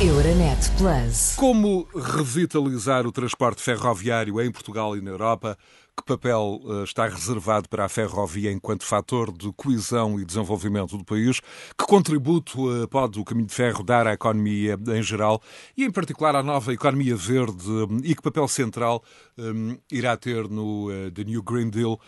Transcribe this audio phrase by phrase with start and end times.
[0.00, 1.36] Euronet Plus.
[1.36, 5.56] Como revitalizar o transporte ferroviário em Portugal e na Europa?
[5.96, 11.04] Que papel uh, está reservado para a ferrovia enquanto fator de coesão e desenvolvimento do
[11.04, 11.40] país?
[11.78, 15.40] Que contributo uh, pode o caminho de ferro dar à economia em geral
[15.76, 17.70] e, em particular, à nova economia verde?
[17.70, 19.04] Um, e que papel central
[19.38, 21.98] um, irá ter no uh, The New Green Deal,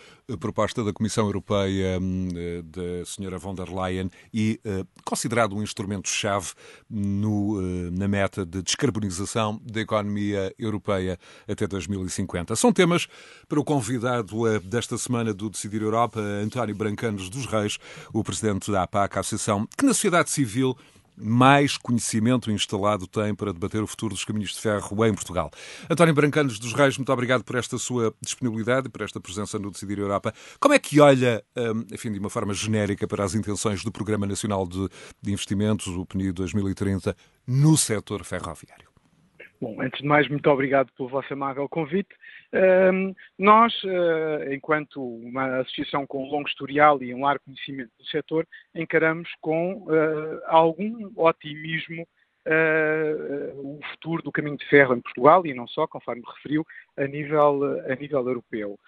[0.40, 2.28] proposta da Comissão Europeia um,
[2.64, 3.38] da Sra.
[3.38, 4.60] von der Leyen e
[5.04, 6.52] considerado um instrumento-chave
[6.90, 12.56] na meta de descarbonização da economia europeia até 2050?
[12.56, 13.06] São temas
[13.48, 17.76] para o convidado eh, desta semana do Decidir Europa, António Brancanos dos Reis,
[18.10, 20.74] o presidente da APAC, a associação que na sociedade civil
[21.14, 25.50] mais conhecimento instalado tem para debater o futuro dos caminhos de ferro em Portugal.
[25.90, 29.70] António Brancanos dos Reis, muito obrigado por esta sua disponibilidade e por esta presença no
[29.70, 30.32] Decidir Europa.
[30.58, 34.26] Como é que olha, hum, enfim, de uma forma genérica, para as intenções do Programa
[34.26, 34.88] Nacional de
[35.30, 37.14] Investimentos, o PNI 2030,
[37.46, 38.85] no setor ferroviário?
[39.58, 42.14] Bom, antes de mais, muito obrigado pelo vosso amável convite.
[42.92, 48.04] Um, nós, uh, enquanto uma associação com um longo historial e um largo conhecimento do
[48.06, 52.06] setor, encaramos com uh, algum otimismo
[52.46, 56.62] uh, o futuro do caminho de ferro em Portugal e não só, conforme referiu,
[56.98, 58.78] a nível, a nível europeu.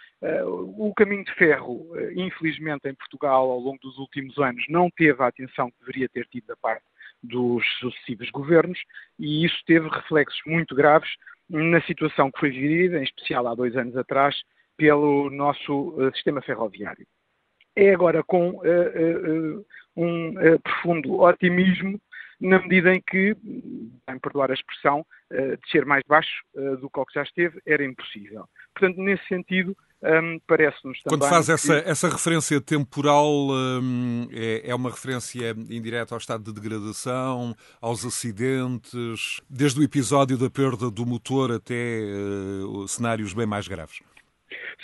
[0.44, 5.28] o caminho de ferro, infelizmente, em Portugal, ao longo dos últimos anos, não teve a
[5.28, 6.84] atenção que deveria ter tido da parte
[7.22, 8.78] dos sucessivos governos
[9.18, 11.10] e isso teve reflexos muito graves
[11.48, 14.36] na situação que foi vivida, em especial há dois anos atrás,
[14.76, 17.06] pelo nosso uh, sistema ferroviário.
[17.74, 19.66] É agora com uh, uh,
[19.96, 22.00] um profundo otimismo,
[22.40, 23.36] na medida em que,
[24.08, 25.04] em perdoar a expressão,
[25.60, 26.40] descer mais baixo
[26.80, 28.44] do que o que já esteve era impossível.
[28.72, 31.18] Portanto, nesse sentido, um, parece-nos também.
[31.18, 31.88] Quando faz essa, que...
[31.88, 39.40] essa referência temporal, um, é, é, uma referência indireta ao estado de degradação, aos acidentes,
[39.50, 42.00] desde o episódio da perda do motor até
[42.64, 44.00] uh, cenários bem mais graves?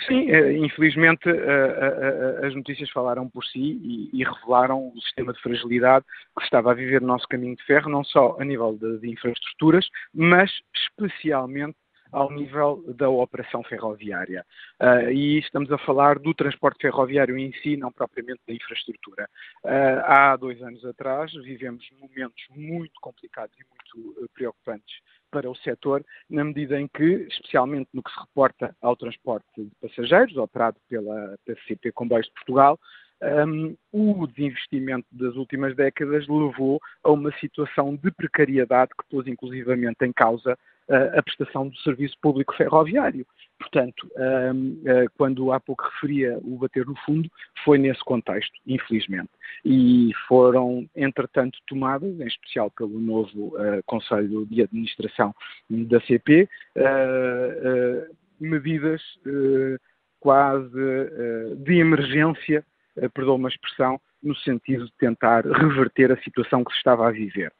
[0.06, 6.04] Sim, eh, infelizmente eh, as notícias falaram por si e revelaram o sistema de fragilidade
[6.36, 9.88] que estava a viver no nosso caminho de ferro, não só a nível de infraestruturas,
[10.12, 11.76] mas especialmente
[12.14, 14.46] ao nível da operação ferroviária.
[14.80, 19.28] Uh, e estamos a falar do transporte ferroviário em si, não propriamente da infraestrutura.
[19.64, 24.94] Uh, há dois anos atrás vivemos momentos muito complicados e muito uh, preocupantes
[25.28, 29.68] para o setor, na medida em que, especialmente no que se reporta ao transporte de
[29.82, 32.78] passageiros, operado pela PCP Comboios de Portugal,
[33.48, 40.04] um, o desinvestimento das últimas décadas levou a uma situação de precariedade que pôs inclusivamente
[40.04, 40.56] em causa
[40.88, 43.26] a prestação do serviço público ferroviário.
[43.58, 44.10] Portanto,
[45.16, 47.30] quando há pouco referia o bater no fundo,
[47.64, 49.30] foi nesse contexto, infelizmente.
[49.64, 53.54] E foram, entretanto, tomadas, em especial pelo novo
[53.86, 55.34] Conselho de Administração
[55.70, 56.48] da CP,
[58.38, 59.00] medidas
[60.20, 60.70] quase
[61.58, 62.64] de emergência,
[63.14, 67.52] perdão uma expressão, no sentido de tentar reverter a situação que se estava a viver.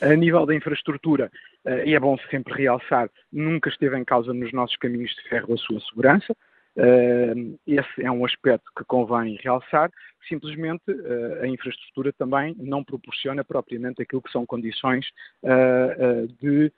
[0.00, 1.30] A nível da infraestrutura,
[1.64, 5.54] eh, e é bom sempre realçar, nunca esteve em causa nos nossos caminhos de ferro
[5.54, 6.34] a sua segurança.
[6.76, 7.34] Eh,
[7.66, 9.90] esse é um aspecto que convém realçar.
[10.28, 15.06] Simplesmente eh, a infraestrutura também não proporciona propriamente aquilo que são condições
[16.40, 16.72] de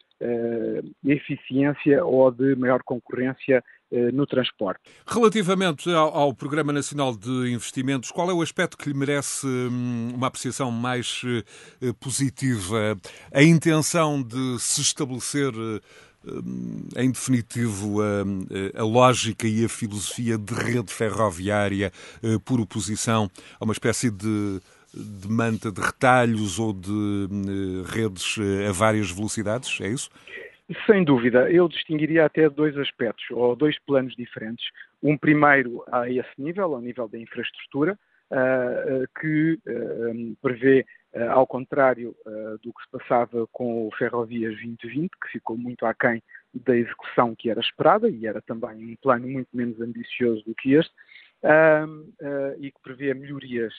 [1.04, 4.80] eficiência ou de maior concorrência no transporte.
[5.06, 10.10] Relativamente ao, ao, Programa Nacional de Investimentos, qual é o aspecto que lhe merece hum,
[10.14, 12.97] uma apreciação mais uh, positiva?
[13.32, 15.80] A intenção de se estabelecer uh,
[16.97, 21.92] em definitivo, a, a, lógica e a filosofia de rede ferroviária
[22.44, 23.30] por oposição
[23.60, 24.60] a uma espécie de,
[24.92, 27.28] de manta de retalhos ou de
[27.86, 28.34] redes
[28.68, 30.10] a várias velocidades, é isso?
[30.84, 34.66] Sem dúvida, eu distinguiria até dois aspectos, ou dois planos diferentes.
[35.00, 37.97] Um primeiro a esse nível, ao nível da infraestrutura,
[38.32, 40.84] uh, que uh, prevê,
[41.15, 42.16] uh, ao contrário
[42.62, 46.21] do que se passava com o Ferrovias 2020, que ficou muito aquém
[46.53, 50.74] da execução que era esperada, e era também um plano muito menos ambicioso do que
[50.74, 50.92] este,
[52.59, 53.72] e que prevê melhorias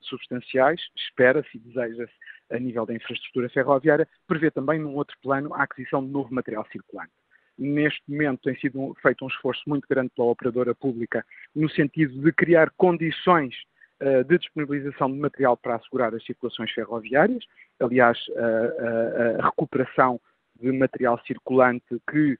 [0.00, 2.12] substanciais, espera-se e deseja-se
[2.50, 6.66] a nível da infraestrutura ferroviária, prevê também num outro plano a aquisição de novo material
[6.70, 7.12] circulante.
[7.58, 12.32] Neste momento tem sido feito um esforço muito grande pela operadora pública no sentido de
[12.32, 13.54] criar condições
[14.00, 17.44] uh, de disponibilização de material para assegurar as circulações ferroviárias.
[17.78, 20.20] Aliás, uh, a recuperação
[20.62, 22.38] de material circulante que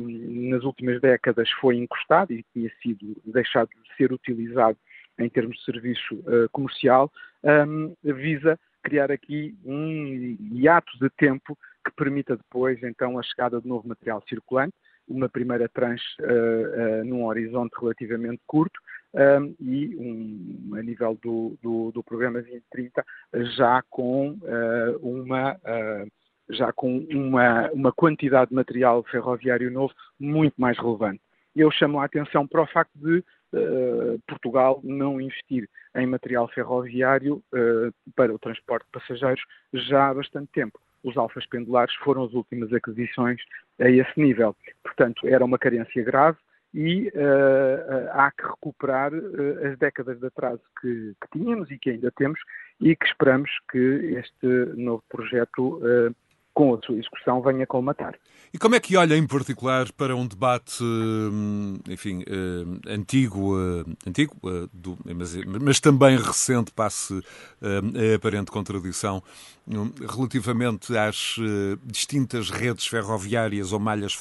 [0.00, 4.78] nas últimas décadas foi encostado e tinha sido deixado de ser utilizado
[5.18, 7.10] em termos de serviço uh, comercial,
[7.42, 13.66] um, visa criar aqui um hiato de tempo que permita depois, então, a chegada de
[13.66, 14.74] novo material circulante,
[15.06, 18.78] uma primeira tranche uh, uh, num horizonte relativamente curto,
[19.14, 23.02] um, e um, a nível do, do, do, programa 2030
[23.56, 24.38] já com
[25.00, 25.56] uma
[26.50, 31.20] já com uma, uma quantidade de material ferroviário novo muito mais relevante.
[31.54, 33.18] Eu chamo a atenção para o facto de
[33.52, 37.42] uh, Portugal não investir em material ferroviário
[38.14, 39.42] para o transporte de passageiros
[39.72, 40.78] já há bastante tempo.
[41.02, 43.40] Os alfas pendulares foram as últimas aquisições
[43.80, 44.54] a esse nível.
[44.82, 46.38] Portanto, era uma carência grave
[46.74, 51.90] e uh, há que recuperar uh, as décadas de atraso que, que, tínhamos e que
[51.90, 52.38] ainda temos
[52.80, 54.46] e que esperamos que este
[54.76, 56.14] novo projeto uh,
[56.58, 58.16] com a sua execução, venha colmatar.
[58.52, 63.84] E como é que olha, em particular, para um debate, hum, enfim, hum, antigo, hum,
[64.04, 64.34] antigo
[65.14, 67.22] mas, mas também recente, passe
[67.62, 69.22] a aparente contradição,
[70.00, 71.36] relativamente às
[71.84, 74.18] distintas redes ferroviárias ou malhas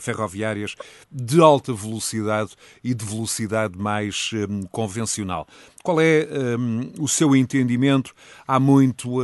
[0.00, 0.74] ferroviárias
[1.12, 4.30] de alta velocidade e de velocidade mais
[4.72, 5.46] convencional?
[5.84, 6.26] Qual é
[6.98, 8.14] o seu entendimento?
[8.46, 9.20] Há muito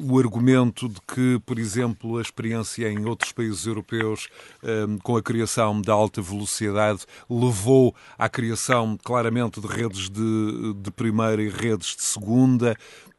[0.00, 4.28] o argumento de que, por exemplo, a experiência em outros países europeus
[4.62, 10.90] um, com a criação da alta velocidade levou à criação claramente de redes de, de
[10.90, 12.76] primeira e redes de segunda.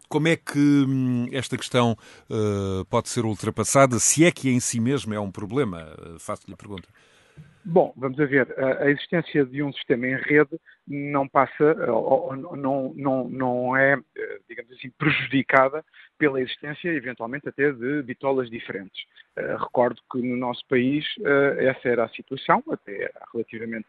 [0.07, 1.97] Como é que hum, esta questão
[2.29, 5.87] uh, pode ser ultrapassada, se é que em si mesmo é um problema?
[6.17, 6.87] Faço-lhe a pergunta.
[7.65, 8.47] Bom, vamos ver.
[8.57, 10.57] A existência de um sistema em rede
[10.87, 15.83] não passa, ou não, não, não é, eh, digamos assim, prejudicada
[16.17, 19.03] pela existência, eventualmente, até de bitolas diferentes.
[19.37, 21.05] Uh, recordo que no nosso país
[21.59, 23.87] essa era a situação, até há relativamente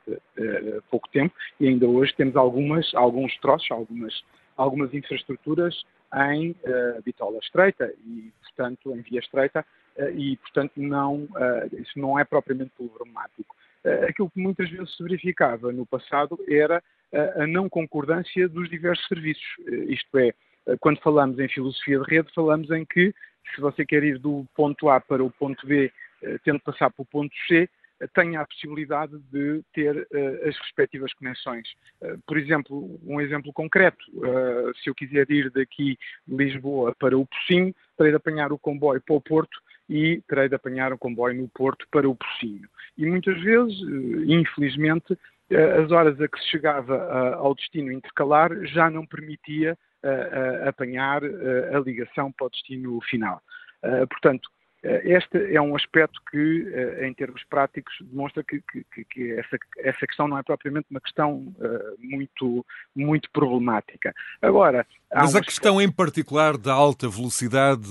[0.91, 4.23] pouco tempo, e ainda hoje temos algumas, alguns troços, algumas,
[4.57, 5.85] algumas infraestruturas
[6.31, 6.55] em
[7.05, 9.65] bitola estreita e, portanto, em via estreita,
[10.15, 11.29] e, portanto, não,
[11.73, 13.57] isso não é propriamente problemático.
[14.09, 16.83] Aquilo que muitas vezes se verificava no passado era
[17.37, 19.45] a não concordância dos diversos serviços,
[19.89, 20.33] isto é,
[20.67, 23.15] eh, quando falamos em filosofia de rede, falamos em que
[23.55, 25.91] se você quer ir do ponto A para o ponto B,
[26.23, 27.69] eh, tendo passar para o ponto C,
[28.01, 30.07] eh, tenha a possibilidade de ter
[30.47, 31.69] as respectivas conexões.
[32.27, 34.03] por exemplo, um exemplo concreto,
[34.83, 39.03] se eu quiser ir daqui de Lisboa para o Pocinho, terei de apanhar o comboio
[39.03, 39.61] para o Porto
[39.91, 42.69] e terei de apanhar o comboio no Porto para o Pocinho.
[42.97, 43.77] E muitas vezes,
[44.25, 45.19] infelizmente,
[45.83, 49.77] as horas a que se chegava ao destino intercalar já não permitia
[50.65, 53.43] apanhar a ligação para o destino final.
[54.09, 54.49] portanto,
[54.83, 56.67] este é um aspecto que,
[57.03, 61.55] em termos práticos, demonstra que, que, que essa, essa, questão não é propriamente uma questão
[61.59, 64.15] uh, muito, muito problemática.
[64.41, 64.87] Agora.
[65.13, 65.93] Mas a questão aspecto...
[65.93, 67.89] em particular da alta velocidade,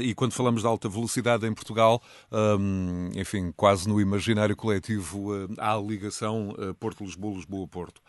[0.00, 2.00] e quando falamos de alta velocidade em Portugal,
[2.30, 8.00] um, enfim, quase no imaginário coletivo, há a ligação Porto-Lisboa, Lisboa-Porto.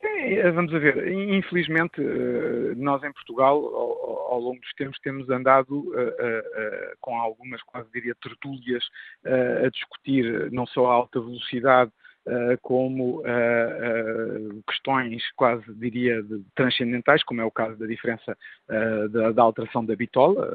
[0.00, 5.80] É, vamos a ver, infelizmente eh, nós em Portugal ao, longo dos tempos temos andado
[5.80, 8.84] uh, com algumas, quase diria, tertúlias
[9.64, 11.90] a discutir não só a alta velocidade
[12.60, 13.22] como
[14.66, 16.22] questões quase diria
[16.54, 18.36] transcendentais, como é o caso da diferença
[19.10, 20.46] da, da, alteração da bitola,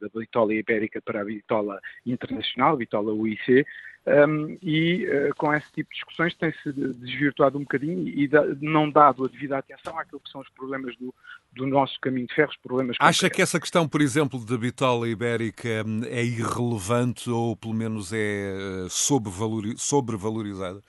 [0.00, 3.64] da bitola ibérica para a bitola internacional, bitola UIC,
[4.04, 8.90] um, e uh, com esse tipo de discussões tem-se desvirtuado um bocadinho e da, não
[8.90, 11.14] dado a devida atenção àquilo que são os problemas do,
[11.52, 13.36] do nosso caminho de ferro, os problemas Acha concretos.
[13.36, 18.86] que essa questão, por exemplo, da bitola ibérica hum, é irrelevante ou pelo menos é
[18.86, 18.86] eh,
[19.76, 20.82] sobrevalorizada?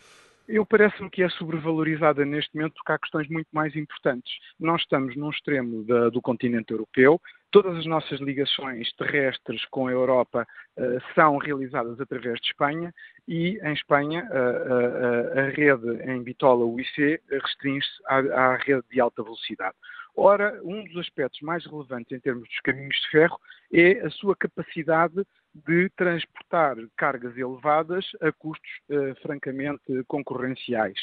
[0.48, 4.34] Eu parece-me que é sobrevalorizada neste momento porque há questões muito mais importantes.
[4.60, 7.20] Nós estamos num extremo da, do continente europeu,
[7.50, 10.46] todas as nossas ligações terrestres com a Europa
[10.78, 12.94] uh, são realizadas através de Espanha
[13.28, 19.00] e em Espanha uh, uh, a rede em bitola UIC restringe-se à, à rede de
[19.00, 19.76] alta velocidade.
[20.16, 23.40] Ora, um dos aspectos mais relevantes em termos dos caminhos de ferro
[23.72, 25.24] é a sua capacidade
[25.54, 30.98] de transportar cargas elevadas a custos uh, francamente concorrenciais.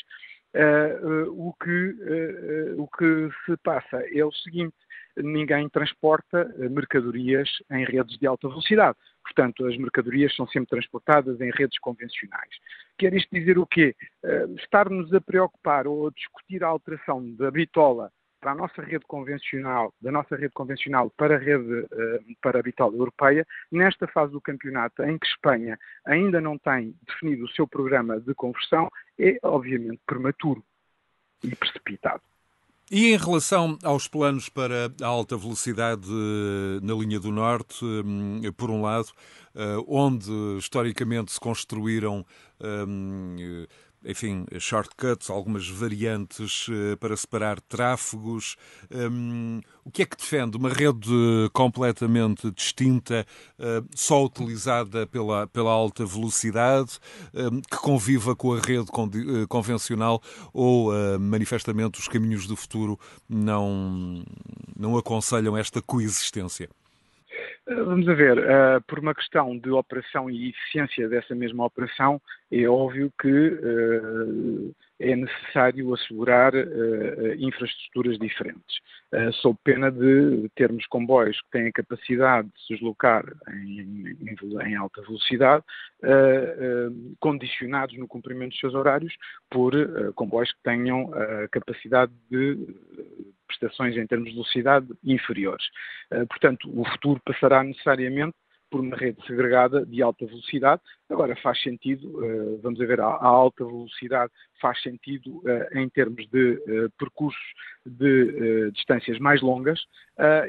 [0.52, 4.76] Uh, uh, o, que, o que se passa é o seguinte:
[5.16, 8.98] ninguém transporta mercadorias em redes de alta velocidade.
[9.22, 12.50] Portanto, as mercadorias são sempre transportadas em redes convencionais.
[12.98, 13.94] Quer isto dizer o quê?
[14.58, 19.92] Estarmos a preocupar ou a discutir a alteração da bitola para a nossa rede convencional,
[20.00, 21.88] da nossa rede convencional para a rede uh,
[22.40, 27.44] para a bitola europeia, nesta fase do campeonato em que Espanha ainda não tem definido
[27.44, 30.64] o seu programa de conversão, é obviamente prematuro
[31.44, 32.22] e precipitado.
[32.90, 36.08] E em relação aos planos para a alta velocidade
[36.82, 39.06] na linha do Norte, hum, por um lado,
[39.86, 40.28] onde
[40.58, 42.26] historicamente se construíram
[42.60, 43.64] hum,
[44.04, 48.56] enfim, shortcuts, algumas variantes uh, para separar tráfegos.
[48.90, 50.56] Um, o que é que defende?
[50.56, 51.10] Uma rede
[51.52, 53.26] completamente distinta,
[53.58, 56.98] uh, só utilizada pela, pela alta velocidade,
[57.34, 64.24] um, que conviva com a rede uh, convencional ou, manifestamente, os caminhos do futuro não,
[64.76, 66.68] não aconselham esta coexistência?
[67.72, 72.66] Vamos a ver, uh, por uma questão de operação e eficiência dessa mesma operação, é
[72.66, 78.80] óbvio que uh, é necessário assegurar uh, infraestruturas diferentes,
[79.40, 84.76] sob pena de termos comboios que têm a capacidade de se deslocar em, em, em
[84.76, 85.64] alta velocidade,
[87.18, 89.12] condicionados no cumprimento dos seus horários
[89.50, 89.72] por
[90.14, 92.56] comboios que tenham a capacidade de
[93.60, 95.64] prestações em termos de velocidade inferiores.
[96.10, 98.34] Eh, portanto, o futuro passará necessariamente
[98.70, 100.80] por uma rede segregada de alta velocidade.
[101.10, 106.90] Agora, faz sentido, eh, vamos ver, a alta velocidade faz sentido eh, em termos de
[106.98, 107.42] percursos
[107.84, 109.80] de distâncias mais longas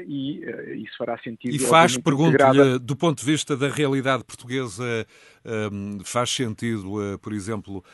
[0.06, 0.40] e
[0.82, 1.54] isso fará sentido.
[1.54, 5.06] E faz, pergunto-lhe, do ponto de vista da realidade portuguesa,
[6.04, 7.84] faz sentido, por exemplo,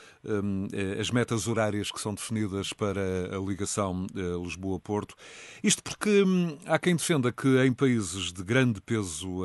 [0.99, 4.07] as metas horárias que são definidas para a ligação
[4.43, 5.15] Lisboa-Porto?
[5.63, 9.43] Isto porque hum, há quem defenda que em países de grande peso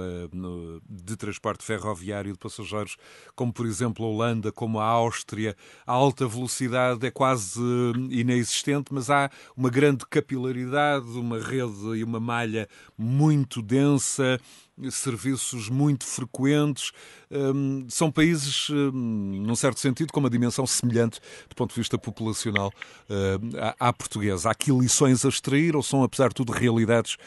[0.90, 2.98] de transporte ferroviário de passageiros,
[3.36, 7.62] como por exemplo a Holanda, como a Áustria, a alta velocidade é quase
[8.10, 14.40] inexistente, mas há uma grande capilaridade, uma rede e uma malha muito densa
[14.90, 16.92] serviços muito frequentes.
[17.30, 21.98] Um, são países, um, num certo sentido, com uma dimensão semelhante do ponto de vista
[21.98, 22.72] populacional
[23.10, 24.50] uh, à, portuguesa.
[24.50, 27.18] Há aqui lições a extrair ou são, apesar de tudo, realidades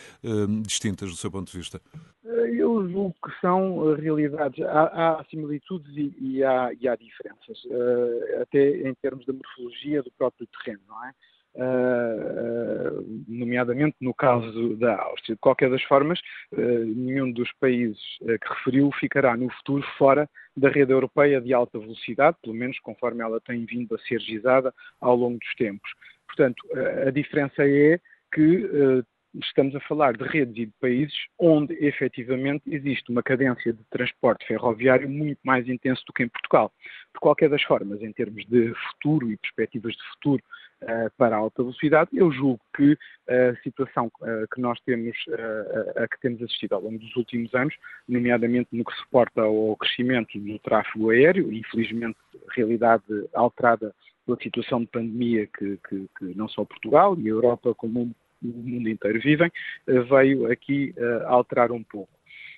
[0.62, 1.80] distintas do seu ponto de vista?
[2.24, 4.64] Eu julgo que são realidades.
[4.64, 10.02] Há, há similitudes e, e, há, e, há, diferenças, uh, até em termos da morfologia
[10.02, 11.12] do próprio terreno, não é?
[11.58, 15.34] Uh, nomeadamente no caso da Áustria.
[15.34, 16.20] De qualquer das formas,
[16.52, 21.54] uh, nenhum dos países uh, que referiu ficará no futuro fora da rede europeia de
[21.54, 25.90] alta velocidade, pelo menos conforme ela tem vindo a ser gizada ao longo dos tempos.
[26.26, 26.62] Portanto,
[27.06, 27.98] a diferença é
[28.34, 29.04] que
[29.42, 34.46] estamos a falar de redes e de países onde efetivamente existe uma cadência de transporte
[34.46, 36.72] ferroviário muito mais intenso do que em Portugal.
[37.14, 40.42] De qualquer das formas, em termos de futuro e perspectivas de futuro
[40.82, 42.96] uh, para a alta velocidade, eu julgo que
[43.28, 47.54] a situação uh, que nós temos, uh, a que temos assistido ao longo dos últimos
[47.54, 47.74] anos,
[48.08, 52.18] nomeadamente no que se suporta ao crescimento do tráfego aéreo, infelizmente
[52.54, 57.72] realidade alterada pela situação de pandemia que, que, que não só Portugal e a Europa
[57.74, 58.12] como
[58.42, 59.50] o mundo inteiro vivem,
[59.86, 62.12] eh, veio aqui eh, alterar um pouco.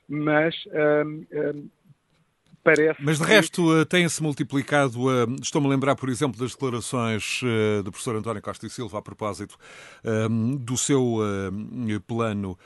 [0.09, 0.55] Mas
[1.05, 1.69] um, um,
[2.65, 4.99] Parece Mas de resto tem-se multiplicado.
[5.41, 7.41] Estou-me a lembrar, por exemplo, das declarações
[7.83, 9.57] do professor António Costa e Silva a propósito
[10.61, 11.19] do seu
[12.07, 12.59] plano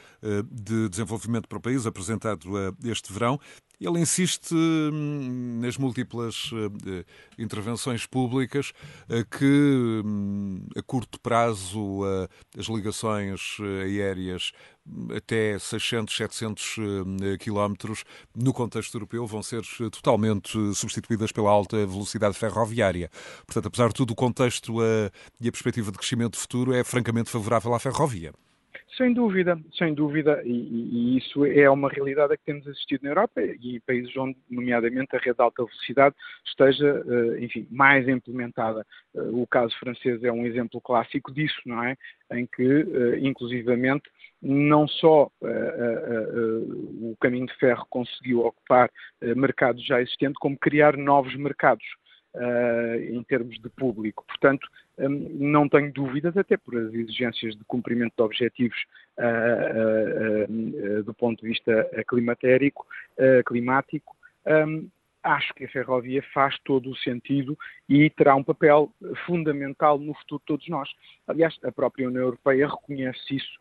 [0.51, 3.39] de desenvolvimento para o país apresentado este verão
[3.87, 7.05] ele insiste hum, nas múltiplas uh,
[7.39, 8.73] intervenções públicas
[9.09, 14.53] uh, que um, a curto prazo uh, as ligações aéreas
[14.87, 16.77] hum, até 600, 700
[17.41, 23.11] quilómetros no contexto europeu vão ser totalmente substituídas pela alta velocidade ferroviária.
[23.47, 24.79] Portanto, apesar de tudo, o contexto
[25.41, 28.33] e a perspectiva de crescimento futuro é francamente favorável à ferrovia.
[28.97, 33.11] Sem dúvida, sem dúvida, e, e, isso é uma realidade a que temos assistido na
[33.11, 36.15] Europa e países onde, nomeadamente, a rede de alta velocidade
[36.47, 38.87] esteja, eh, enfim, mais implementada.
[39.15, 41.97] Eh, o caso francês é um exemplo clássico disso, não é?
[42.33, 44.11] Em que, eh, inclusivamente,
[44.43, 45.31] não só
[47.01, 48.91] o caminho de ferro conseguiu ocupar
[49.37, 51.85] mercados já existentes, como criar novos mercados.
[52.35, 54.25] Uh, em termos de público.
[54.27, 54.67] Portanto,
[54.99, 55.09] um,
[55.39, 58.87] não tenho dúvidas, até por as exigências de cumprimento de objetivos
[59.19, 62.87] uh, uh, do ponto de vista climatérico,
[63.45, 64.89] climático, um,
[65.23, 67.55] acho que a ferrovia faz todo o sentido
[67.87, 68.91] e terá um papel
[69.27, 70.89] fundamental no futuro de todos nós.
[71.29, 73.61] Aliás, a própria União Europeia reconhece isso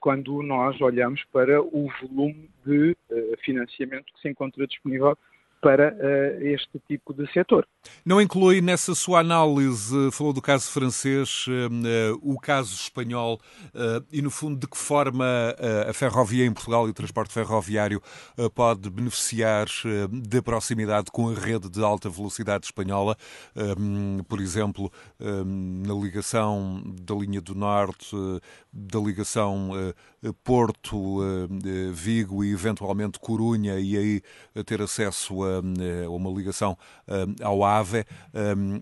[0.00, 2.96] quando nós olhamos para o volume de
[3.44, 5.18] financiamento que se encontra disponível
[5.62, 7.64] para uh, este tipo de setor.
[8.04, 14.20] Não inclui nessa sua análise, falou do caso francês, uh, o caso espanhol uh, e,
[14.20, 15.24] no fundo, de que forma
[15.88, 18.02] a ferrovia em Portugal e o transporte ferroviário
[18.54, 19.68] pode beneficiar
[20.10, 23.16] da proximidade com a rede de alta velocidade espanhola,
[24.26, 24.90] por exemplo,
[25.20, 28.16] na ligação da linha do Norte,
[28.72, 29.70] da ligação
[30.42, 34.20] Porto-Vigo e, eventualmente, Corunha, e aí
[34.64, 38.06] ter acesso a eh, uma ligação eh, ao AVE eh,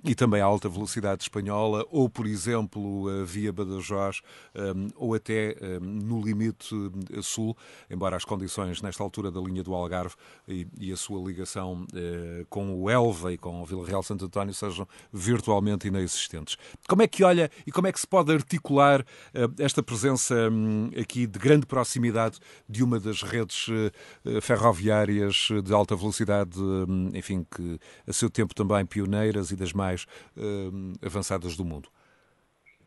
[0.04, 4.20] e também à alta velocidade espanhola, ou, por exemplo, via Badajoz,
[4.96, 6.74] ou até no limite
[7.22, 7.56] sul,
[7.90, 10.14] embora as condições nesta altura da linha do Algarve
[10.46, 11.86] e, a sua ligação
[12.48, 16.56] com o Elva e com o Vila Real Santo António sejam virtualmente inexistentes.
[16.88, 19.04] Como é que olha e como é que se pode articular
[19.58, 23.66] esta presença hum, aqui de grande proximidade de uma das redes
[24.42, 26.59] ferroviárias de alta velocidade
[27.14, 30.04] enfim, que a seu tempo também pioneiras e das mais
[30.36, 31.88] uh, avançadas do mundo?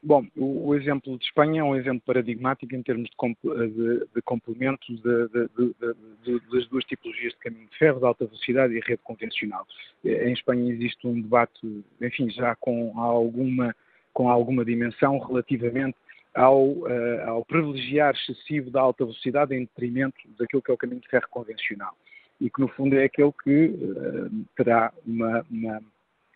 [0.06, 4.06] Bom, o, o, exemplo de Espanha é um exemplo paradigmático em termos de, comp de,
[4.13, 9.65] de complementos das duas tipologias de caminho de ferro, de alta velocidade e rede convencional.
[10.03, 13.74] Em Espanha existe um debate, enfim, já com alguma,
[14.12, 15.96] com alguma dimensão relativamente
[16.36, 21.00] ao, uh, ao privilegiar excessivo da alta velocidade em detrimento daquilo que é o caminho
[21.00, 21.96] de ferro convencional
[22.44, 25.82] e que no fundo é aquele que uh, terá uma, uma,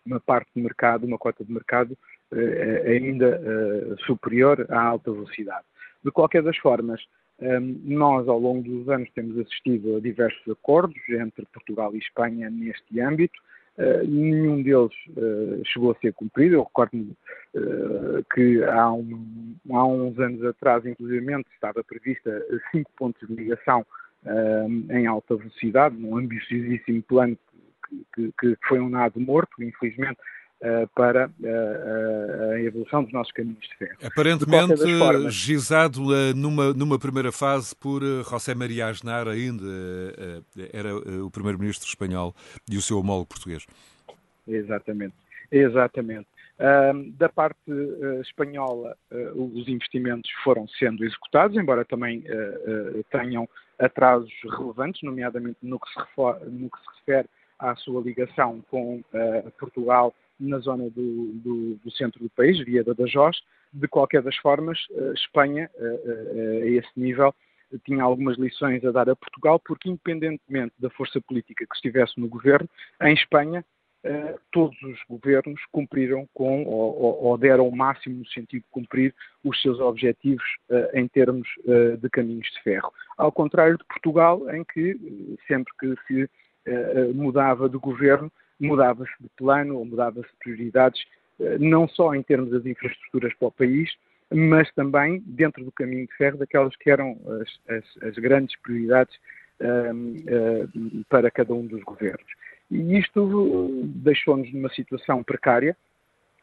[0.06, 1.96] uma, parte de mercado, uma cota de mercado
[2.32, 5.66] uh, ainda uh, superior à alta velocidade.
[6.02, 6.98] De qualquer das formas,
[7.40, 12.48] um, nós ao longo dos anos temos assistido a diversos acordos entre Portugal e Espanha
[12.48, 13.38] neste âmbito.
[14.08, 14.92] nenhum deles
[15.66, 16.56] chegou a ser cumprido.
[16.56, 17.14] Eu recordo-me
[18.34, 23.86] que há, um, há uns anos atrás, inclusive, estava prevista cinco pontos de ligação
[24.90, 27.38] em alta velocidade, num ambiciosíssimo plano
[28.14, 30.18] que, que, que foi um nado morto, infelizmente,
[30.60, 33.96] Uh, para uh, a evolução dos nossos caminhos de ferro.
[34.02, 36.00] Aparentemente de formas, gizado
[36.34, 39.62] numa, numa primeira fase por José Maria Aznar ainda,
[40.72, 42.34] era o primeiro-ministro espanhol
[42.68, 43.68] e o seu homólogo português.
[44.48, 45.14] Exatamente,
[45.52, 46.26] exatamente
[47.14, 53.48] da parte uh, espanhola, uh, os investimentos foram sendo executados, embora também uh, tenham
[53.78, 55.98] atrasos relevantes, nomeadamente no que, se
[56.50, 57.28] no que se refere
[57.60, 59.02] à sua ligação com
[59.58, 63.36] Portugal na zona do, do, do, centro do país, via Badajoz.
[63.72, 64.78] De qualquer das formas,
[65.14, 67.34] Espanha, a esse nível,
[67.84, 72.28] tinha algumas lições a dar a Portugal, porque independentemente da força política que estivesse no
[72.28, 72.68] governo,
[73.02, 73.64] em Espanha
[74.04, 79.12] eh, todos os governos cumpriram com, ou, ou, deram o máximo no sentido de cumprir
[79.42, 82.92] os seus objetivos uh, em termos uh, de caminhos de ferro.
[83.16, 86.30] Ao contrário de Portugal, em que sempre que se
[87.14, 88.30] mudava de governo,
[88.60, 91.02] mudava-se de plano ou mudava-se de prioridades,
[91.58, 93.90] não só em termos das infraestruturas para o país,
[94.30, 99.18] mas também dentro do caminho de ferro daquelas que eram as, as, as grandes prioridades
[101.08, 102.30] para cada um dos governos.
[102.70, 105.76] E isto deixou-nos numa situação precária,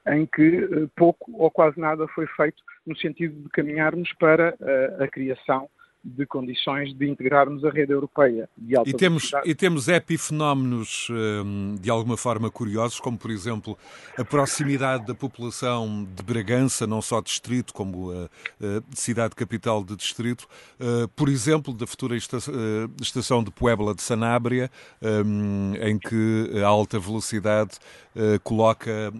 [0.08, 4.56] em que eh, pouco ou quase nada foi feito no sentido de caminharmos para
[5.00, 5.68] a, a criação
[6.06, 8.48] de condições de integrarmos a rede europeia
[8.86, 13.76] e temos E temos epifenómenos hum, de alguma forma curiosos, como por exemplo
[14.16, 19.96] a proximidade da população de Bragança, não só distrito, como a, a cidade capital de
[19.96, 20.48] distrito,
[20.80, 24.70] uh, por exemplo, da futura estação, uh, estação de Puebla de Sanabria,
[25.02, 27.80] um, em que a alta velocidade
[28.16, 29.12] uh, coloca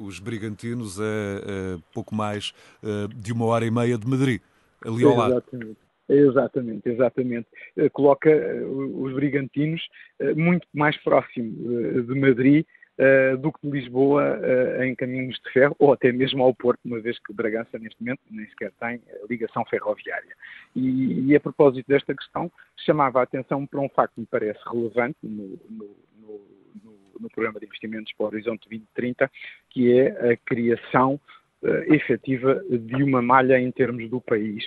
[0.00, 2.52] os brigantinos a, a pouco mais
[3.14, 4.40] de uma hora e meia de Madrid
[4.84, 5.32] ali ao lado.
[5.32, 5.81] Exatamente.
[6.08, 7.48] Exatamente, exatamente.
[7.76, 9.80] Eh, coloca eh, os brigantinos
[10.18, 11.52] eh, muito mais próximo
[12.02, 12.66] de Madrid
[13.40, 14.38] do que de Lisboa
[14.84, 18.20] em caminhos de ferro, ou até mesmo ao Porto, uma vez que Bragança, neste momento,
[18.30, 20.36] nem sequer tem ligação ferroviária.
[20.76, 22.52] E, e a propósito desta questão,
[22.84, 26.40] chamava a atenção para um facto que me parece relevante no, no, no,
[27.18, 29.28] no programa de investimentos para o Horizonte 2030,
[29.70, 31.18] que é a criação
[31.62, 34.64] uh, efetiva de uma malha em termos do país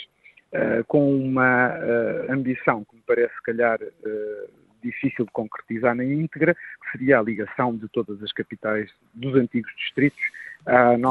[0.87, 4.49] com uma uh, ambição que me parece, se calhar, uh,
[4.83, 9.71] difícil de concretizar na íntegra, que seria a ligação de todas as capitais dos antigos
[9.77, 10.19] distritos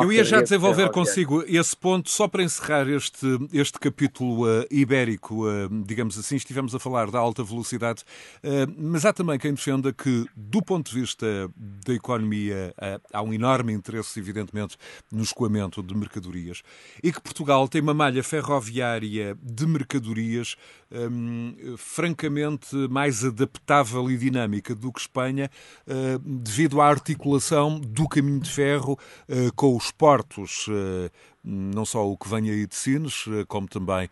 [0.02, 4.66] Eu ia já rede desenvolver consigo esse ponto, só para encerrar este, este capítulo uh,
[4.68, 8.02] ibérico, uh, digamos assim, estivemos a falar da alta velocidade,
[8.42, 11.26] uh, mas há também quem defenda que, do ponto de vista
[11.86, 12.74] da economia,
[13.12, 14.76] há um enorme interesse, evidentemente,
[15.12, 16.62] no escoamento de mercadorias
[17.02, 20.56] e que Portugal tem uma malha ferroviária de mercadorias
[20.90, 25.50] um, francamente mais adaptável e dinâmica do que Espanha,
[26.22, 28.98] devido à articulação do caminho de ferro
[29.54, 30.66] com os portos,
[31.42, 34.08] não só o que vem aí de Sines, como também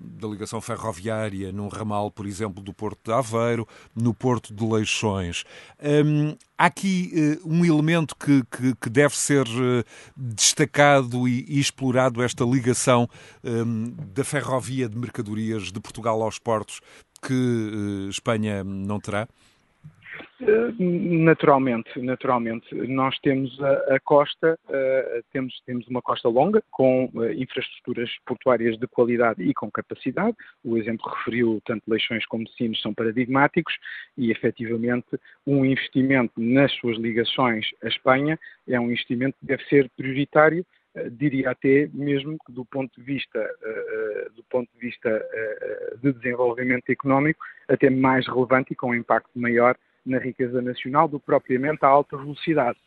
[0.00, 5.44] da ligação ferroviária num ramal, por exemplo, do Porto de Aveiro, no Porto de Leixões.
[6.56, 9.46] há aqui um elemento que, que, que deve ser
[10.16, 13.08] destacado e, e, explorado, esta ligação
[14.12, 16.80] da ferrovia de mercadorias de Portugal aos portos,
[17.22, 19.28] que Espanha não terá?
[20.78, 22.74] Naturalmente, naturalmente.
[22.74, 28.78] Nós temos a, a costa, uh, temos, temos uma costa longa com uh, infraestruturas portuárias
[28.78, 30.36] de qualidade e com capacidade.
[30.64, 33.74] O exemplo referiu tanto Leixões como Sines são paradigmáticos
[34.16, 35.08] e, efetivamente,
[35.46, 40.64] um investimento nas suas ligações à Espanha é um investimento que deve ser prioritário
[41.12, 43.38] diria até mesmo que do ponto de vista
[44.34, 45.24] do ponto de vista
[46.02, 49.76] de desenvolvimento económico até mais relevante e com um impacto maior
[50.08, 52.78] na riqueza nacional do que propriamente a alta velocidade.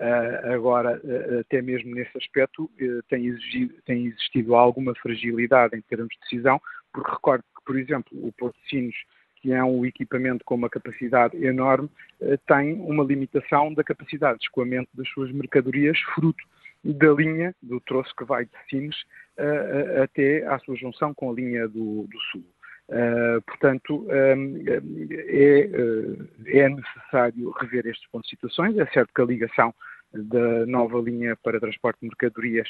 [0.00, 5.82] Uh, agora, uh, até mesmo nesse aspecto, uh, tem, exigido, tem, existido alguma fragilidade em
[5.82, 6.58] termos de decisão,
[6.90, 8.96] porque recordo que, por exemplo, o Porto de Sinos,
[9.36, 11.90] que é um equipamento com uma capacidade enorme,
[12.46, 16.44] tem uma limitação da capacidade de escoamento das suas mercadorias, fruto
[16.84, 18.96] da linha do troço que vai de Sines
[20.02, 22.44] até à sua junção com a linha do, do Sul.
[22.90, 25.70] Uh, portanto, um, é,
[26.46, 28.76] é, necessário rever estes pontos de situações.
[28.76, 29.72] É certo que a ligação
[30.12, 32.68] da nova linha para transporte de mercadorias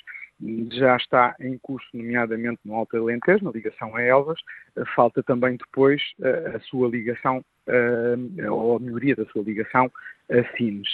[0.73, 4.39] já está em curso, nomeadamente no Alto Alentejo, na ligação a Elvas.
[4.95, 6.03] Falta também depois
[6.55, 7.43] a sua ligação,
[8.51, 9.91] ou a melhoria da sua ligação
[10.31, 10.91] a Sines.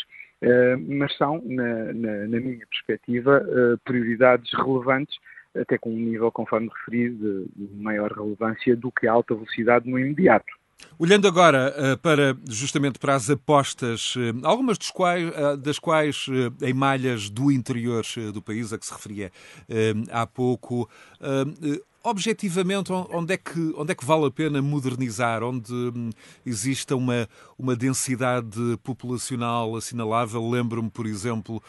[0.86, 3.44] Mas são, na, na, na minha perspectiva,
[3.84, 5.16] prioridades relevantes
[5.60, 9.98] até com um nível, conforme referi, de, maior relevância do que a alta velocidade no
[9.98, 10.52] imediato.
[10.98, 16.26] Olhando agora uh, para justamente para as apostas, uh, algumas quais, uh, das quais
[16.62, 19.30] em malhas do interior do país, a que se referia
[20.10, 20.88] há pouco,
[22.02, 25.42] objetivamente, onde é, que, onde é que vale a pena modernizar?
[25.42, 26.10] Onde hum,
[26.44, 30.48] exista uma, uma densidade populacional assinalável?
[30.48, 31.60] Lembro-me, por exemplo,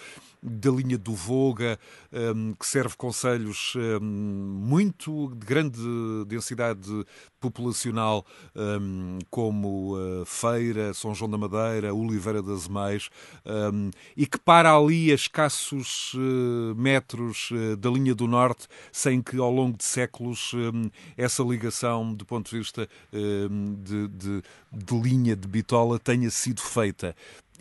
[0.42, 1.80] da linha do Voga,
[2.12, 5.80] um, que serve conselhos um, muito de grande
[6.28, 7.06] densidade
[7.40, 13.10] populacional, um, como uh, Feira, São João da Madeira, Oliveira das Meias,
[13.46, 19.22] hum, e que para ali a escassos uh, metros uh, da linha do Norte, sem
[19.22, 24.44] que ao longo de séculos hum, essa ligação, do ponto de vista hum, de, de,
[24.72, 27.16] de linha de bitola, tenha sido feita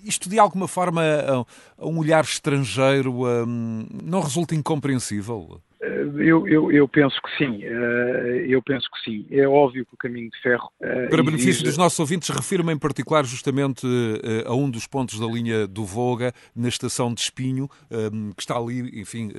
[0.07, 5.61] isto de alguma forma, a, um olhar estrangeiro, um, não resulta incompreensível?
[5.87, 9.27] Eh, eu, eu, eu, penso que sim, eh, eu penso que sim.
[9.31, 10.71] É óbvio que o caminho de ferro.
[10.81, 11.65] Eh, Para benefício exige...
[11.65, 13.87] dos nossos ouvintes, refiro-me em particular justamente
[14.47, 17.69] a um dos pontos da linha do Voga, na estação de Espinho,
[18.35, 19.31] que está ali, enfim,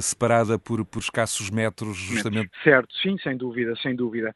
[0.00, 2.50] separada por, por escassos metros, justamente.
[2.62, 4.34] Certo, sim, sem dúvida, sem dúvida.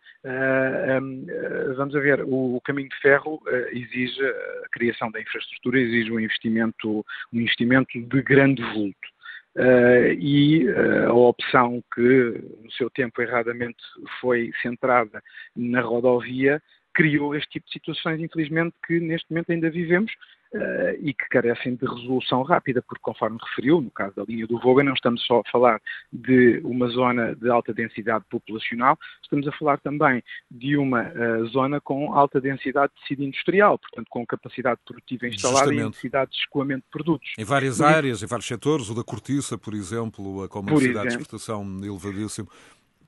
[1.76, 3.40] Vamos a ver, o caminho de ferro
[3.72, 4.22] exige
[4.64, 9.08] a criação da infraestrutura, exige um investimento, um investimento de grande vulto.
[9.54, 13.82] Uh, e uh, a opção que, no seu tempo, erradamente
[14.20, 15.22] foi centrada
[15.54, 16.62] na rodovia,
[16.94, 20.12] criou este tipo de situações, infelizmente, que neste momento ainda vivemos
[20.54, 24.58] uh, e que carecem de resolução rápida, porque, conforme referiu, no caso da linha do
[24.58, 25.80] Voga, não estamos só a falar
[26.12, 31.80] de uma zona de alta densidade populacional, estamos a falar também de uma uh, zona
[31.80, 35.84] com alta densidade de tecido industrial, portanto, com capacidade produtiva instalada Justamente.
[35.84, 37.32] e necessidade de escoamento de produtos.
[37.38, 41.08] Em várias e, áreas, em vários setores, o da cortiça, por exemplo, com uma necessidade
[41.08, 42.48] de exportação elevadíssima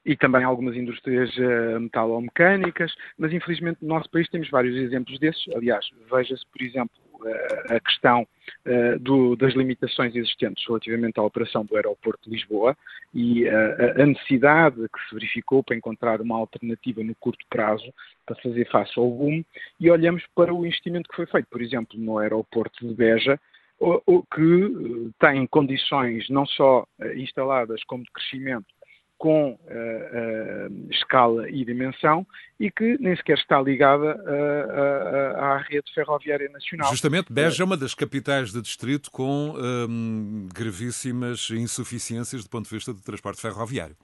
[0.04, 5.44] e também algumas indústrias uh, metalomecânicas, mas infelizmente no nosso país temos vários exemplos desses.
[5.54, 6.94] Aliás, veja-se, por exemplo,
[7.68, 8.27] a questão
[8.66, 12.77] uh, do, das limitações existentes relativamente à operação do aeroporto de Lisboa
[13.12, 17.94] e a necessidade que se verificou para encontrar uma alternativa no curto prazo
[18.27, 19.44] para fazer face ao boom.
[19.79, 23.38] E olhamos para o investimento que foi feito, por exemplo, no aeroporto de Beja,
[24.35, 28.66] que tem condições não só instaladas como de crescimento
[29.18, 32.27] com uh, uh, escala e dimensão
[32.59, 36.90] e que nem sequer está ligada uh, à rede ferroviária nacional.
[36.90, 42.74] Justamente, Beja é uma das capitais de distrito com um, gravíssimas insuficiências do ponto de
[42.74, 43.96] vista do transporte ferroviário.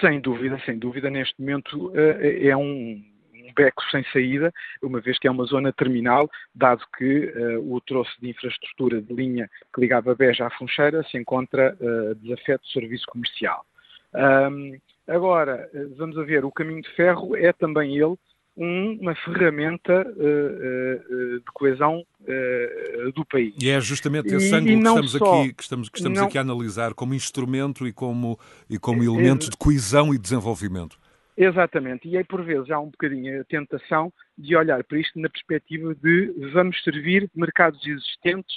[0.00, 1.08] Sem dúvida, sem dúvida.
[1.08, 3.00] Neste momento é um
[3.58, 8.12] beco sem saída, uma vez que é uma zona terminal, dado que uh, o troço
[8.20, 13.06] de infraestrutura de linha que ligava Beja à Funcheira se encontra uh, desafeto de serviço
[13.08, 13.64] comercial.
[14.14, 18.16] Um, agora, eh, vamos a ver, o caminho de ferro é também ele
[18.58, 23.54] um, uma ferramenta uh, uh, de coesão uh, do país.
[23.62, 26.38] E é justamente esse ângulo que estamos, só, aqui, que estamos, que estamos não, aqui
[26.38, 30.98] a analisar como instrumento e como, e como elemento de coesão e desenvolvimento.
[31.36, 35.28] Exatamente, e aí por vezes há um bocadinho a tentação de olhar para isto na
[35.28, 38.56] perspectiva de vamos servir mercados existentes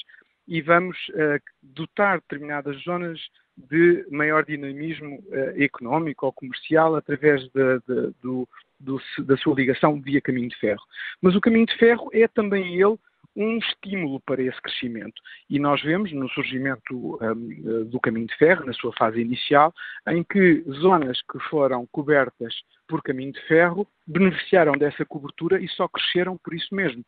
[0.51, 3.17] e vamos uh, dotar determinadas zonas
[3.55, 10.01] de maior dinamismo uh, económico ou comercial através de, de, do, do, da sua ligação
[10.01, 10.81] via caminho de ferro.
[11.21, 12.97] Mas o caminho de ferro é também ele
[13.33, 15.21] um estímulo para esse crescimento.
[15.49, 19.73] E nós vemos no surgimento um, do caminho de ferro, na sua fase inicial,
[20.09, 22.53] em que zonas que foram cobertas
[22.89, 27.05] por caminho de ferro beneficiaram dessa cobertura e só cresceram por isso mesmo.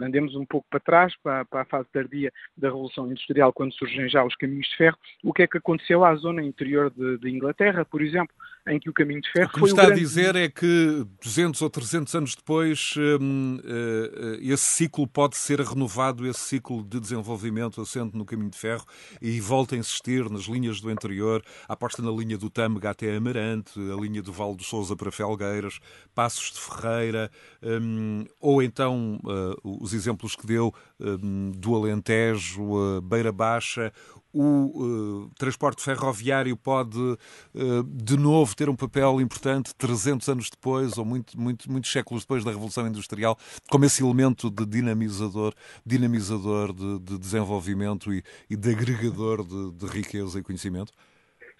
[0.00, 4.08] Andemos um pouco para trás, para, para, a fase tardia da Revolução Industrial, quando surgem
[4.08, 7.30] já os caminhos de ferro, o que é que aconteceu à zona interior de, de
[7.30, 8.34] Inglaterra, por exemplo,
[8.68, 10.00] em que o caminho de ferro o que foi me está grande...
[10.00, 15.60] a dizer é que 200 ou 300 anos depois hum, uh, esse ciclo pode ser
[15.60, 18.84] renovado, esse ciclo de desenvolvimento assente no caminho de ferro
[19.20, 23.78] e volta a insistir nas linhas do interior, aposta na linha do Tâmega até Amarante,
[23.78, 25.80] a linha do Val do Sousa para Felgueiras,
[26.14, 27.30] Passos de Ferreira,
[27.62, 33.92] um, ou então uh, os exemplos que deu um, do Alentejo, uh, Beira Baixa,
[34.32, 40.98] o uh, transporte ferroviário pode uh, de novo ter um papel importante 300 anos depois
[40.98, 43.36] ou muito, muito, muitos séculos depois da Revolução Industrial,
[43.70, 49.86] como esse elemento de dinamizador, dinamizador de, de desenvolvimento e, e, de agregador de, de
[49.86, 50.92] riqueza e conhecimento?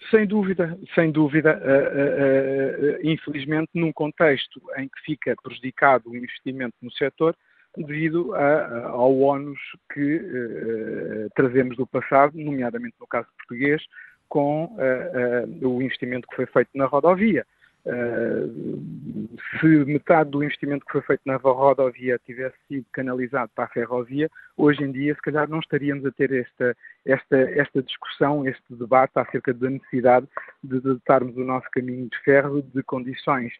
[0.09, 1.59] Sem dúvida, sem dúvida.
[1.59, 7.35] Uh, uh, uh, infelizmente, num contexto em que fica prejudicado o investimento no setor,
[7.79, 9.59] devido a, ao ónus
[9.93, 13.81] que uh, trazemos do passado, nomeadamente no caso português,
[14.27, 17.45] com uh, o investimento que foi feito na rodovia.
[19.59, 24.29] se metade do investimento que foi feito na rodovia tivesse sido canalizado para a ferrovia,
[24.57, 29.13] hoje em dia, se calhar, não estaríamos a ter esta, esta, esta discussão, este debate
[29.15, 30.27] acerca da necessidade
[30.63, 33.53] de dotarmos o nosso caminho de ferro de condições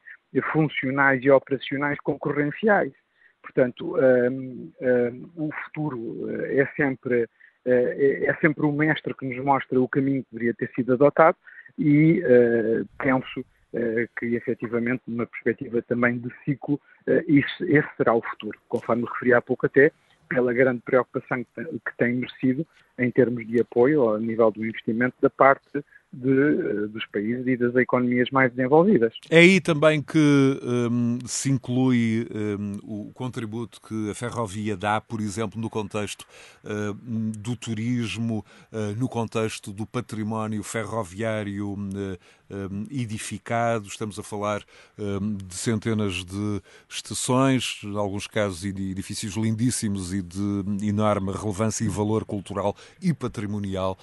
[0.52, 2.94] funcionais e operacionais concorrenciais.
[3.42, 7.28] Portanto, um, um, o futuro eh, é sempre,
[7.66, 11.38] eh, é sempre o mestre que nos mostra o caminho que deveria ter sido adotado
[11.78, 18.14] e uh, penso uh, que, efetivamente, numa perspectiva também de ciclo, uh, isso, esse será
[18.14, 19.92] o futuro, conforme referi há pouco até,
[20.28, 22.68] pela grande preocupação que tem, que tem merecido
[23.00, 27.56] em termos de apoio ao nível do investimento da parte de, eh, dos países e
[27.56, 29.14] das economias mais desenvolvidas.
[29.30, 35.22] É aí também que um, se inclui um, o contributo que a ferrovia dá, por
[35.22, 36.26] exemplo, no contexto
[36.64, 36.94] uh,
[37.38, 42.18] do turismo, uh, no contexto do património ferroviário uh,
[42.50, 43.88] um, edificado.
[43.88, 44.64] Estamos a falar
[44.98, 52.26] de centenas de estações, em alguns casos edifícios lindíssimos e de enorme relevância e valor
[52.26, 53.98] cultural e patrimonial.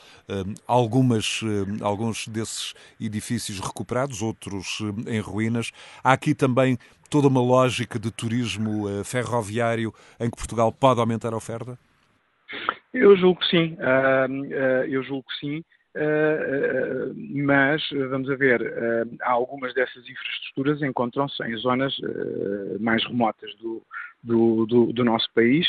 [0.67, 1.43] algumas
[1.97, 4.79] alguns desses edifícios recuperados, outros
[5.09, 5.73] eh, em ruínas.
[6.05, 6.77] Há aqui também
[7.11, 11.79] toda uma lógica de turismo eh, ferroviário em que Portugal pode aumentar a oferta?
[12.93, 13.77] Eu julgo que sim,
[14.89, 15.65] eu julgo que sim.
[17.45, 18.63] mas vamos a ver,
[19.21, 21.95] algumas dessas infraestruturas encontram-se em zonas
[22.81, 23.83] mais remotas do,
[24.23, 25.67] do, do, do, nosso país,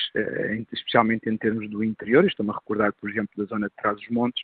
[0.71, 2.23] especialmente em termos do interior.
[2.23, 4.43] Estou-me a recordar, por exemplo, da zona de Trás-os-Montes,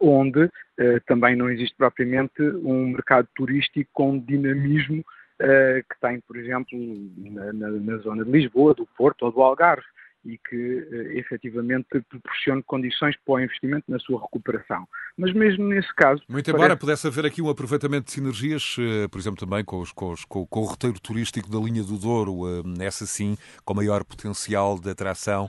[0.00, 5.04] onde eh, também não existe propriamente um mercado turístico com dinamismo
[5.38, 6.78] eh, que tem, por exemplo,
[7.16, 9.86] na, na, na zona de Lisboa, do Porto ou do Algarve
[10.28, 14.86] e que eh, efetivamente proporcione condições para o investimento na sua recuperação.
[15.16, 16.22] Mas mesmo nesse caso...
[16.28, 16.80] Muito embora parece...
[16.80, 20.24] pudesse haver aqui um aproveitamento de sinergias, eh, por exemplo, também com, os, com, os,
[20.26, 24.78] com, com, o roteiro turístico da linha do Douro, eh, essa sim, com maior potencial
[24.78, 25.48] de atração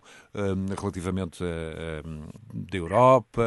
[0.80, 1.44] relativamente
[2.54, 3.42] da Europa,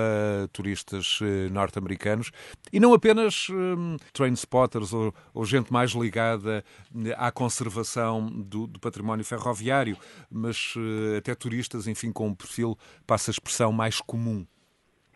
[0.53, 1.21] turistas
[1.53, 2.33] norte-americanos,
[2.73, 3.47] e não apenas
[4.12, 6.64] train spotters ou, ou, gente mais ligada
[7.16, 9.97] à conservação do, do património ferroviário,
[10.29, 10.75] mas
[11.23, 14.45] até turistas, enfim, com um perfil, passa a expressão, mais comum.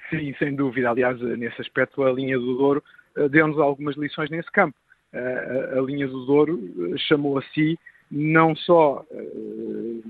[0.09, 0.91] Sim, sem dúvida.
[0.91, 2.85] Aliás, nesse aspecto, a linha do Douro
[3.31, 4.79] deu-nos algumas lições nesse campo.
[5.13, 6.61] A, a linha do Douro
[6.97, 7.79] chamou a si
[8.11, 9.05] não só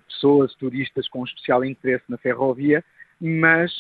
[0.07, 2.85] pessoas, turistas com especial interesse na ferrovia,
[3.21, 3.73] mas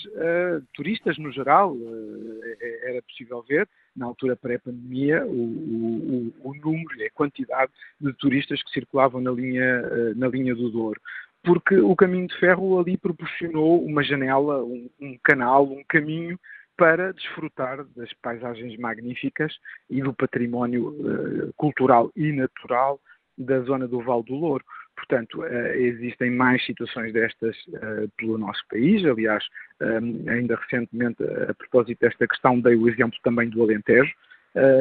[0.72, 2.40] turistas no geral, uh,
[2.85, 8.62] era possível ver, na altura pré-pandemia, o, o, o, número e a quantidade de turistas
[8.62, 9.83] que circulavam na linha,
[10.14, 11.00] na linha do Douro.
[11.46, 16.38] Porque o caminho de ferro ali proporcionou uma janela, um, um canal, um caminho
[16.76, 19.54] para desfrutar das paisagens magníficas
[19.88, 23.00] e do património cultural e natural
[23.38, 24.64] da zona do Val do Louro.
[24.96, 29.04] Portanto, eh, existem mais situações destas eh, pelo nosso país.
[29.04, 29.44] Aliás,
[29.80, 29.98] eh,
[30.30, 34.12] ainda recentemente, a propósito desta questão, dei o exemplo também do Alentejo,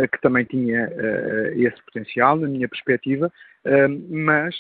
[0.10, 0.90] que também tinha
[1.54, 3.30] esse potencial, na minha perspectiva,
[4.10, 4.56] mas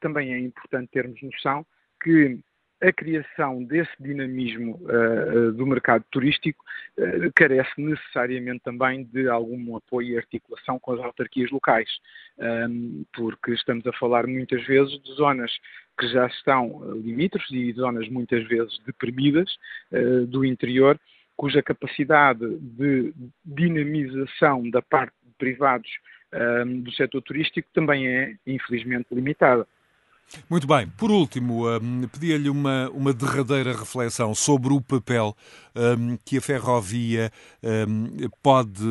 [0.00, 1.66] também é importante termos noção
[2.02, 2.38] que
[2.82, 6.62] a criação desse dinamismo uh, do mercado turístico
[6.98, 11.88] uh, carece necessariamente também de algum apoio e articulação com as autarquias locais,
[12.68, 15.50] um, porque estamos a falar muitas vezes de zonas
[15.98, 19.50] que já estão limítrofes e zonas muitas vezes deprimidas
[19.92, 21.00] uh, do interior,
[21.36, 25.90] cuja capacidade de dinamização da parte de privados
[26.34, 29.66] um, do setor turístico também é, infelizmente, limitada.
[30.48, 30.88] Muito bem.
[30.88, 35.36] Por último, um, pedia-lhe uma, uma derradeira reflexão sobre o papel
[35.74, 37.30] um, que a ferrovia
[37.62, 38.82] um, pode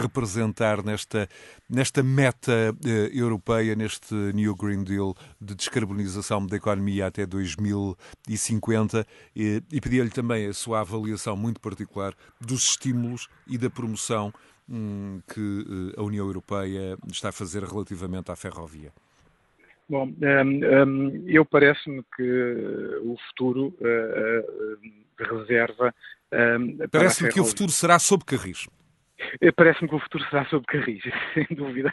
[0.00, 1.28] representar nesta,
[1.68, 9.62] nesta meta uh, europeia, neste New Green Deal de descarbonização da economia até 2050 e,
[9.70, 14.32] e pedia-lhe também a sua avaliação muito particular dos estímulos e da promoção
[14.70, 18.92] hum, que uh, a União Europeia está a fazer relativamente à ferrovia.
[19.88, 25.92] Bom, um, um, eu parece-me que o futuro uh, uh, reserva.
[26.32, 28.68] Um, parece-me que o futuro será sob Carris.
[29.40, 31.02] Eh, parece-me que o futuro será sob Carris,
[31.34, 31.92] sem dúvida,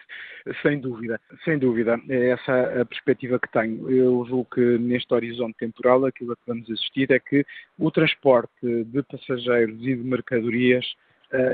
[0.62, 2.00] sem dúvida, sem dúvida.
[2.10, 3.90] É essa a perspectiva que tenho.
[3.90, 7.46] Eu julgo que neste horizonte temporal aquilo a que vamos assistir é que
[7.78, 10.86] o transporte de passageiros e de mercadorias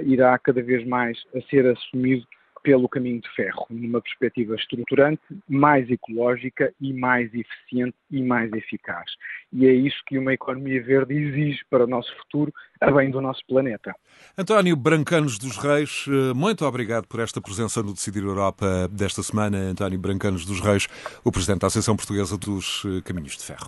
[0.05, 2.25] irá cada vez mais a ser assumido
[2.63, 9.12] pelo caminho de ferro, numa perspectiva estruturante, mais ecológica e mais eficiente e mais eficaz.
[9.51, 13.21] E é isso que uma economia verde exige para o nosso futuro, a bem do
[13.21, 13.93] nosso planeta.
[14.38, 19.57] António Brancanos dos Reis, eh, muito obrigado por esta presença no Decidir Europa desta semana.
[19.57, 20.88] António Brancanos dos Reis,
[21.23, 23.67] o Presidente da Associação Portuguesa dos eh, Caminhos de Ferro.